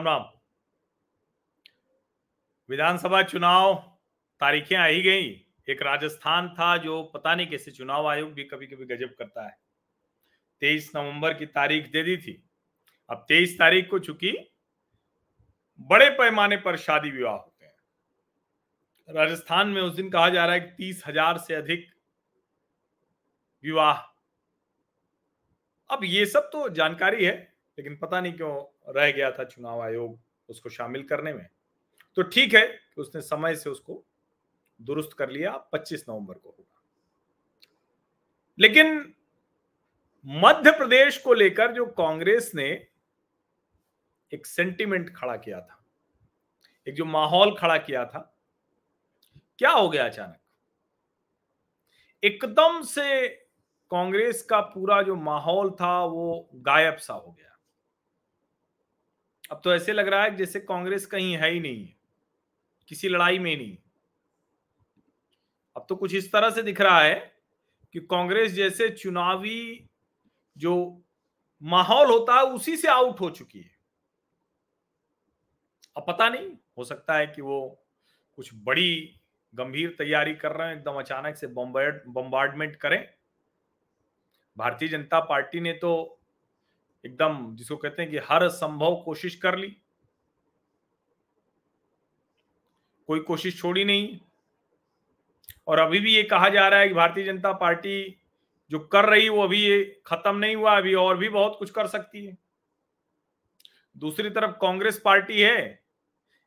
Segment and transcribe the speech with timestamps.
[0.00, 0.24] राम राम।
[2.68, 3.74] विधानसभा चुनाव
[4.40, 5.26] तारीखें आ ही गई।
[5.68, 9.56] एक राजस्थान था जो पता नहीं कैसे चुनाव आयोग भी कभी कभी गजब करता है।
[10.62, 12.42] तेईस नवंबर की तारीख दे दी थी।
[13.10, 14.32] अब तेईस तारीख को चुकी
[15.80, 20.60] बड़े पैमाने पर शादी विवाह होते हैं। राजस्थान में उस दिन कहा जा रहा है
[20.60, 21.86] कि तीस हज़ार से अधिक
[23.64, 24.02] विवाह।
[25.90, 27.36] अब ये सब तो जानकारी है,
[27.78, 28.54] लेकिन पता नहीं क्यों
[28.88, 31.46] रह गया था चुनाव आयोग उसको शामिल करने में।
[32.16, 34.04] तो ठीक है कि उसने समय से उसको
[34.82, 36.82] दुरुस्त कर लिया 25 नवंबर को होगा।
[38.58, 39.14] लेकिन
[40.26, 42.86] मध्य प्रदेश को लेकर जो कांग्रेस ने
[44.34, 45.84] एक सेंटिमेंट खड़ा किया था,
[46.88, 48.36] एक जो माहौल खड़ा किया था,
[49.58, 50.36] क्या हो गया अचानक?
[52.24, 53.28] एकदम से
[53.90, 57.49] कांग्रेस का पूरा जो माहौल था वो गायब सा हो गया।
[59.50, 61.88] अब तो ऐसे लग रहा है जैसे कांग्रेस कहीं है ही नहीं,
[62.88, 63.76] किसी लड़ाई में नहीं।
[65.76, 67.14] अब तो कुछ इस तरह से दिख रहा है
[67.94, 69.88] कि कांग्रेस जैसे चुनावी
[70.56, 71.02] जो
[71.62, 73.78] माहौल होता है उसी से आउट हो चुकी है।
[75.96, 77.60] अब पता नहीं, हो सकता है कि वो
[78.38, 79.16] कुछ बड़ी
[79.54, 83.06] गंभीर तैयारी कर रहे हैं, एकदम अचानक से बम्बार्डमेंट करें।
[84.56, 86.19] भारतीय जनता पार्टी ने तो
[87.04, 89.76] एकदम जिसको कहते हैं कि हर संभव कोशिश कर ली।
[93.06, 94.20] कोई कोशिश छोड़ी नहीं।
[95.66, 98.16] और अभी भी ये कहा जा रहा है कि भारतीय जनता पार्टी
[98.70, 101.86] जो कर रही वो अभी ये खत्म नहीं हुआ, अभी और भी बहुत कुछ कर
[101.86, 102.38] सकती है।
[103.96, 105.82] दूसरी तरफ़ कांग्रेस पार्टी है,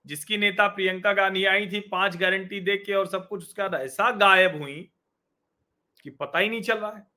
[0.06, 4.12] जिसकी नेता प्रियंका गांधी आई थी, पाँच गारंटी दे के और सब कुछ उसका ऐसा
[4.12, 4.92] गायब हुई
[6.04, 7.13] कि पता ही नहीं चल रहा है।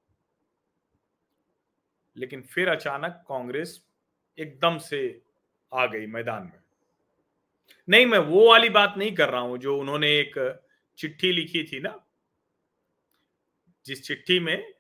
[2.17, 3.85] लेकिन फिर अचानक कांग्रेस
[4.39, 5.23] एकदम से
[5.75, 6.61] आ गई मैदान में।
[7.89, 10.63] नहीं, मैं वो वाली बात नहीं कर रहा हूँ जो उन्होंने एक
[10.99, 12.05] चिट्ठी लिखी थी ना।
[13.87, 14.73] जिस चिट्ठी में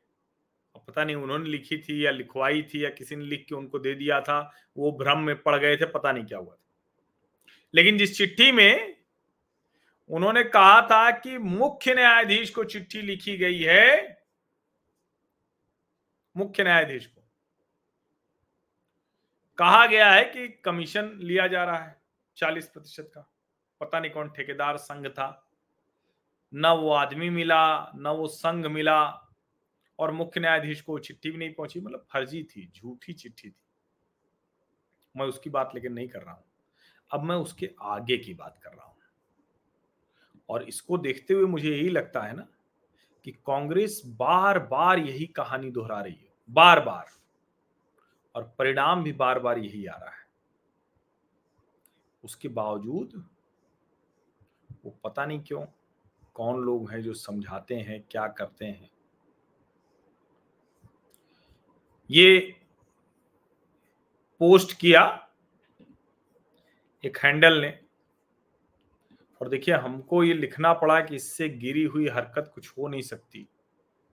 [0.88, 3.94] पता नहीं उन्होंने लिखी थी या लिखवाई थी या किसी ने लिख के उनको दे
[3.94, 6.62] दिया था, वो भ्रम में पड़ गए थे, पता नहीं क्या हुआ था।
[7.74, 8.96] लेकिन जिस चिट्ठी में
[10.08, 14.22] उन्होंने कहा था कि मुख्य न्यायाधीश को चिट्ठी लिखी गई है,
[16.36, 17.15] मुख्य न्यायाधीश को
[19.58, 22.00] कहा गया है कि कमीशन लिया जा रहा है
[22.36, 23.32] चालीस प्रतिशत का।
[23.80, 25.48] पता नहीं कौन ठेकेदार संघ था।
[26.54, 29.22] न वो आदमी मिला, न वो संघ मिला
[29.98, 33.62] और मुख्य न्यायाधीश को चिट्ठी भी नहीं पहुँची मतलब फर्जी थी, झूठी चिट्ठी थी।
[35.16, 36.44] मैं उसकी बात लेकिन नहीं कर रहा हूँ।
[37.12, 38.96] अब मैं उसके आगे की बात कर रहा हूँ।
[40.48, 42.46] और इसको देखते हुए मुझे यही लगता है ना
[43.24, 47.06] कि कांग्रेस बार बार यही कहानी दोहरा रही है। बार बार
[48.36, 50.26] और परिणाम भी बार बार यही आ रहा है।
[52.24, 53.28] उसके बावजूद,
[54.84, 55.66] वो पता नहीं क्यों,
[56.34, 58.90] कौन लोग हैं जो समझाते हैं, क्या करते हैं।
[62.10, 62.60] ये
[64.38, 65.28] पोस्ट किया,
[67.04, 67.80] एक हैंडल ने।
[69.40, 73.48] और देखिए, हमको ये लिखना पड़ा कि इससे गिरी हुई हरकत कुछ हो नहीं सकती।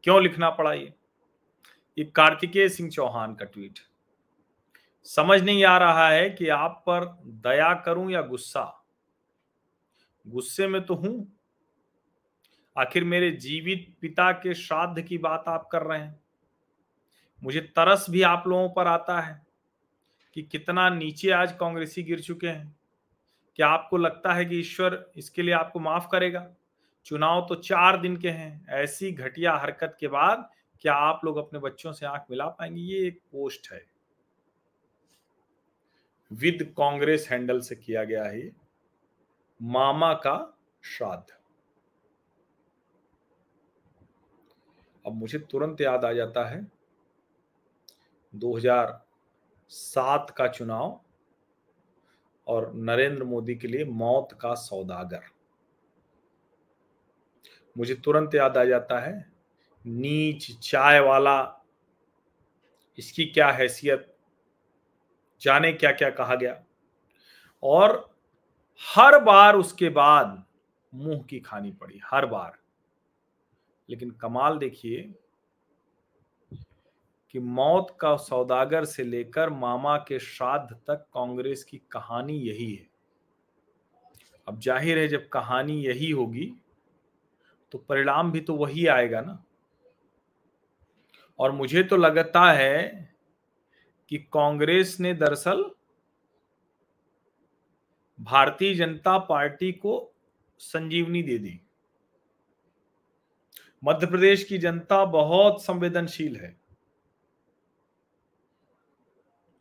[0.03, 0.93] क्यों लिखना पड़ा ये?
[1.97, 3.79] ये कार्तिकेय सिंह चौहान का ट्वीट।
[5.03, 8.85] समझ नहीं आ रहा है कि आप पर दया करूँ या गुस्सा।
[10.27, 11.39] गुस्से में तो हूँ।
[12.77, 16.19] आखिर मेरे जीवित पिता के श्राद्ध की बात आप कर रहे हैं।
[17.43, 19.45] मुझे तरस भी आप लोगों पर आता है
[20.33, 22.75] कि कितना नीचे आज कांग्रेसी गिर चुके हैं।
[23.55, 26.49] क्या आपको लगता है कि ईश्वर इसके लिए आपको माफ़ करेगा?
[27.05, 30.49] चुनाव तो चार दिन के हैं। ऐसी घटिया हरकत के बाद
[30.81, 32.81] क्या आप लोग अपने बच्चों से आँख मिला पाएँगे?
[32.81, 33.92] ये एक पोस्ट है।
[36.33, 38.51] विद कांग्रेस हैंडल से किया गया है
[39.61, 41.33] मामा का श्राद्ध।
[45.05, 46.67] अब मुझे तुरंत याद आ जाता है
[48.35, 50.99] 2007 का चुनाव
[52.47, 55.23] और नरेंद्र मोदी के लिए मौत का सौदागर।
[57.77, 59.31] मुझे तुरंत याद आ जाता है,
[59.85, 61.63] नीच चाय वाला,
[62.97, 64.12] इसकी क्या हैसियत?
[65.43, 66.57] जाने क्या क्या कहा गया।
[67.63, 67.91] और
[68.81, 70.43] हर बार उसके बाद
[70.93, 72.57] मुँह की खानी पड़ी, हर बार।
[73.89, 75.13] लेकिन कमाल देखिए
[77.33, 82.87] कि मौत का सौदागर से लेकर मामा के श्राद्ध तक कांग्रेस की कहानी यही है।
[84.47, 86.53] अब ज़ाहिर है जब कहानी यही होगी
[87.71, 89.43] तो परिणाम भी तो वही आएगा ना।
[91.39, 93.12] और मुझे तो लगता है
[94.13, 95.63] कि कांग्रेस ने दरअसल
[98.19, 100.13] भारतीय जनता पार्टी को
[100.59, 101.59] संजीवनी दे दी।
[103.83, 106.55] मध्य प्रदेश की जनता बहुत संवेदनशील है।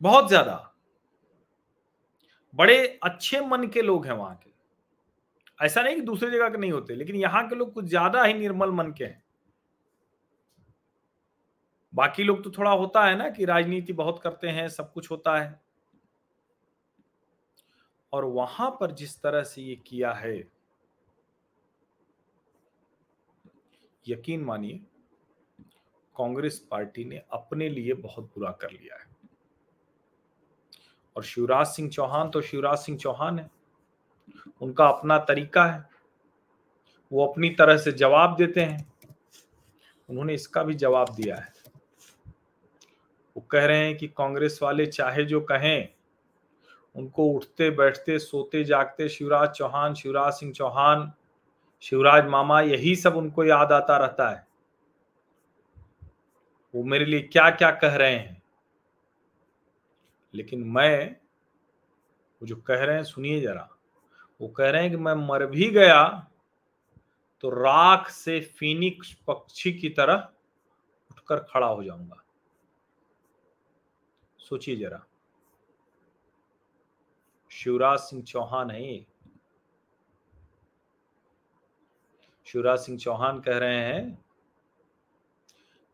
[0.01, 0.75] बहुत ज़्यादा।
[2.53, 6.71] बड़े अच्छे मन के लोग हैं वहाँ के। ऐसा नहीं कि दूसरी जगह के नहीं
[6.71, 9.22] होते, लेकिन यहाँ के लोग कुछ ज़्यादा ही निर्मल मन के हैं।
[11.95, 15.39] बाकी लोग तो थोड़ा होता है ना कि राजनीति बहुत करते हैं, सब कुछ होता
[15.39, 15.61] है।
[18.13, 20.47] और वहाँ पर जिस तरह से ये किया है,
[24.07, 24.85] यकीन मानिए,
[26.17, 29.05] कांग्रेस पार्टी ने अपने लिए बहुत बुरा कर लिया है।
[31.15, 33.49] और शिवराज सिंह चौहान तो शिवराज सिंह चौहान है।
[34.61, 35.89] उनका अपना तरीका है।
[37.11, 38.93] वो अपनी तरह से जवाब देते हैं।
[40.09, 41.62] उन्होंने इसका भी जवाब दिया है।
[43.37, 45.89] वो कह रहे हैं कि कांग्रेस वाले चाहे जो कहें,
[46.95, 51.13] उनको उठते, बैठते, सोते, जागते, शिवराज चौहान, शिवराज सिंह चौहान,
[51.81, 54.47] शिवराज मामा, यही सब उनको याद आता रहता है।
[56.75, 58.43] वो मेरे लिए क्या क्या कह रहे हैं?
[60.33, 61.15] लेकिन मैं,
[62.41, 63.69] वो जो कह रहे हैं, सुनिए जरा।
[64.41, 66.27] वो कह रहे हैं कि मैं मर भी गया
[67.41, 70.29] तो राख से फीनिक्स पक्षी की तरह
[71.11, 72.22] उठकर खड़ा हो जाऊँगा।
[74.49, 75.05] सोचिए जरा।
[77.51, 79.05] शिवराज सिंह चौहान है ये।
[82.45, 84.25] शिवराज सिंह चौहान कह रहे हैं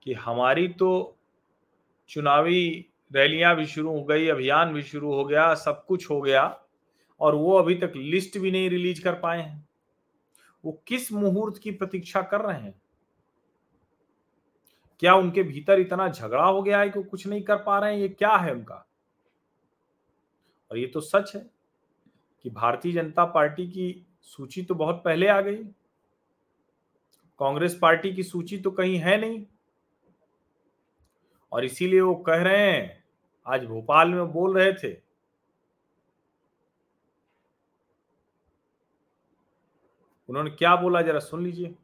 [0.02, 1.18] कि हमारी तो
[2.10, 6.62] चुनावी रैलियाँ भी शुरू हो गई, अभियान भी शुरू हो गया, सब कुछ हो गया,
[7.22, 9.70] और वो अभी तक लिस्ट भी नहीं रिलीज़ कर पाए हैं।
[10.66, 12.82] वो किस मुहूर्त की प्रतीक्षा कर रहे हैं?
[15.00, 18.00] क्या उनके भीतर इतना झगड़ा हो गया है कि कुछ नहीं कर पा रहे हैं?
[18.00, 18.88] ये क्या है उनका?
[20.72, 21.50] और ये तो सच है
[22.44, 25.64] कि भारतीय जनता पार्टी की सूची तो बहुत पहले आ गई।
[27.40, 29.46] कांग्रेस पार्टी की सूची तो कहीं है नहीं।
[31.52, 33.04] और इसीलिए वो कह रहे हैं,
[33.48, 34.94] आज भोपाल में बोल रहे थे।
[40.30, 41.02] उन्होंने क्या बोला?
[41.02, 41.76] जरा सुन लीजिए।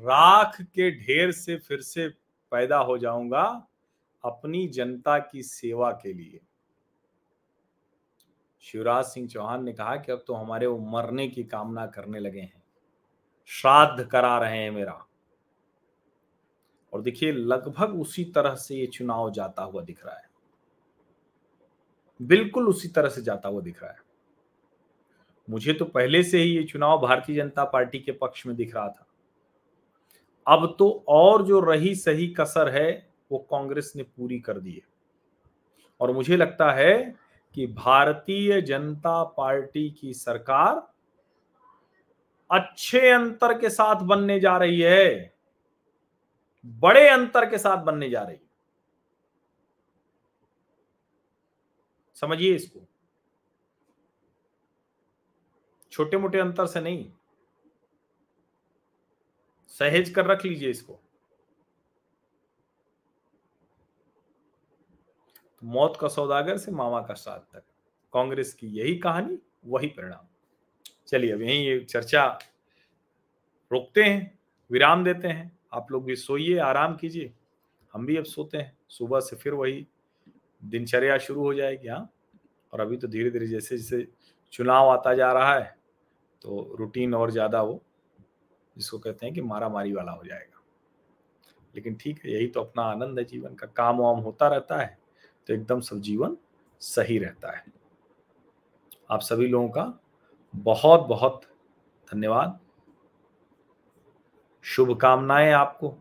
[0.00, 2.08] राख के ढेर से फिर से
[2.50, 3.66] पैदा हो जाऊँगा
[4.24, 6.40] अपनी जनता की सेवा के लिए।
[8.60, 12.40] शिवराज सिंह चौहान ने कहा कि अब तो हमारे वो मरने की कामना करने लगे
[12.40, 12.62] हैं।
[13.46, 15.06] श्राद्ध करा रहे हैं मेरा।
[16.92, 20.30] और देखिए, लगभग उसी तरह से ये चुनाव जाता हुआ दिख रहा है।
[22.22, 23.98] बिल्कुल उसी तरह से जाता हुआ दिख रहा है।
[25.50, 28.88] मुझे तो पहले से ही ये चुनाव भारतीय जनता पार्टी के पक्ष में दिख रहा
[28.88, 29.06] था।
[30.50, 34.82] अब तो और जो रही सही कसर है, वो कांग्रेस ने पूरी कर दी है।
[36.00, 37.16] और मुझे लगता है
[37.54, 40.92] कि भारतीय जनता पार्टी की सरकार
[42.50, 45.34] अच्छे अंतर के साथ बनने जा रही है,
[46.66, 48.50] बड़े अंतर के साथ बनने जा रही है।
[52.14, 52.80] समझिए इसको।
[55.92, 57.12] छोटे मोटे अंतर से नहीं।
[59.80, 61.00] सहेज कर रख लीजिए इसको।
[65.62, 67.62] तो मौत का सौदागर से मामा का साथ तक।
[68.12, 70.26] कांग्रेस की यही कहानी, वही परिणाम।
[71.08, 72.26] चलिए अब यही ये चर्चा
[73.70, 74.38] रोकते हैं,
[74.70, 77.32] विराम देते हैं। आप लोग भी सोइए, आराम कीजिए।
[77.94, 79.86] हम भी अब सोते हैं। सुबह से फिर वही
[80.62, 82.08] दिनचर्या शुरू हो जाएगी हाँ।
[82.72, 84.06] और अभी तो धीरे धीरे जैसे जैसे
[84.52, 85.76] चुनाव आता जा रहा है
[86.42, 87.82] तो रूटीन और ज़्यादा वो
[88.80, 90.60] जिसको कहते हैं कि मारा मारी वाला हो जाएगा।
[91.74, 94.98] लेकिन ठीक है, यही तो अपना आनंद है जीवन का। काम वाम होता रहता है
[95.46, 96.36] तो एकदम सब जीवन
[96.80, 97.64] सही रहता है।
[99.10, 100.00] आप सभी लोगों का
[100.54, 101.42] बहुत बहुत
[102.08, 102.58] धन्यवाद।
[104.64, 105.96] शुभकामनाएँ आपको।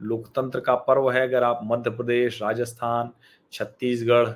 [0.00, 3.12] लोकतंत्र का पर्व है, अगर आप मध्य प्रदेश, राजस्थान,
[3.52, 4.28] छत्तीसगढ़,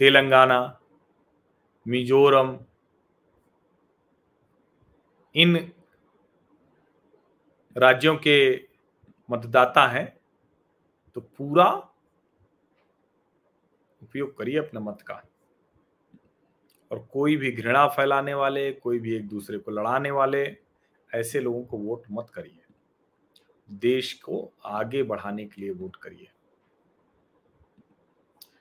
[0.00, 0.80] तेलंगाना,
[1.86, 2.58] मिजोरम
[5.38, 5.56] इन
[7.76, 8.38] राज्यों के
[9.28, 10.06] मतदाता हैं
[11.16, 11.66] तो पूरा
[14.02, 15.22] उपयोग करिए अपने मत का।
[16.90, 20.56] और कोई भी घृणा फैलाने वाले, कोई भी एक दूसरे को लड़ाने वाले,
[21.10, 22.60] ऐसे लोगों को वोट मत करिए।
[23.68, 26.28] देश को आगे बढ़ाने के लिए वोट करिए।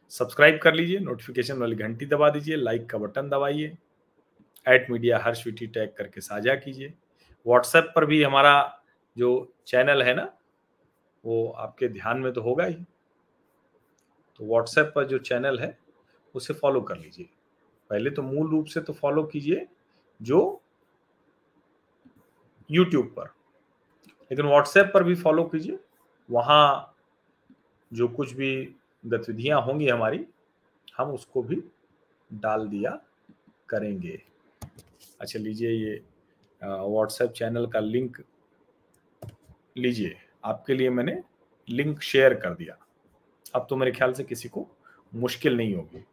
[0.09, 3.77] सब्सक्राइब कर लीजिए, नोटिफिकेशन वाली घंटी दबा दीजिए, लाइक का बटन दबाइए।
[4.67, 6.93] एट मीडिया हर स्वीटी टैग करके साझा कीजिए।
[7.47, 8.81] व्हाट्सएप पर भी हमारा
[9.17, 10.33] जो चैनल है ना,
[11.25, 12.85] वो आपके ध्यान में तो होगा ही।
[14.35, 15.79] तो व्हाट्सएप पर जो चैनल है,
[16.35, 17.29] उसे फॉलो कर लीजिए।
[17.89, 19.67] पहले तो मूल रूप से तो फॉलो कीजिए
[20.21, 20.61] जो
[22.71, 23.25] यूट्यूब पर।
[24.31, 25.79] लेकिन व्हाट्सएप पर भी फॉलो कीजिए।
[26.31, 26.95] वहाँ
[27.93, 30.25] जो कुछ भी गतिविधियाँ होंगी हमारी,
[30.97, 31.63] हम उसको भी
[32.33, 32.99] डाल दिया
[33.69, 34.23] करेंगे।
[35.19, 35.95] अच्छा लीजिए ये
[36.61, 38.17] व्हाट्सएप चैनल का लिंक
[39.77, 41.17] लीजिए। आपके लिए मैंने
[41.67, 42.77] लिंक शेयर कर दिया।
[43.55, 44.65] अब तो मेरे ख्याल से किसी को
[45.13, 46.03] मुश्किल नहीं होगी।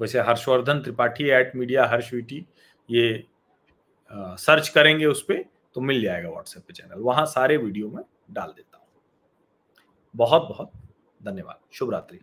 [0.00, 2.44] वैसे हर्षवर्धन त्रिपाठी एट मीडिया हर्षवीटी
[2.88, 3.24] ये
[4.10, 8.02] आ, सर्च करेंगे उस पर तो मिल जाएगा व्हाट्सएप पे चैनल वहाँ सारे वीडियो में
[8.30, 8.86] डाल देता हूँ।
[10.14, 10.72] बहुत बहुत
[11.20, 12.18] धन्यवाद। शुभ रात्रि।